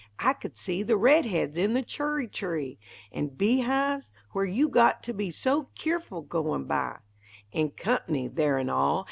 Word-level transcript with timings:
I 0.17 0.33
could 0.33 0.57
see 0.57 0.81
The 0.81 0.97
red 0.97 1.27
heads 1.27 1.59
in 1.59 1.75
the 1.75 1.83
churry 1.83 2.27
tree; 2.27 2.79
An' 3.11 3.27
bee 3.27 3.59
hives, 3.61 4.11
where 4.31 4.45
you 4.45 4.67
got 4.67 5.03
to 5.03 5.13
be 5.13 5.29
So 5.29 5.69
keerful, 5.75 6.23
goin' 6.27 6.63
by; 6.65 6.97
An' 7.53 7.69
"Comp'ny" 7.77 8.27
there 8.27 8.57
an' 8.57 8.69
all! 8.71 8.99